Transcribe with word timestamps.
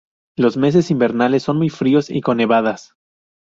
Los 0.35 0.57
meses 0.57 0.89
invernales 0.89 1.43
son 1.43 1.57
muy 1.57 1.69
fríos, 1.69 2.09
y 2.09 2.21
con 2.21 2.37
nevadas. 2.37 2.95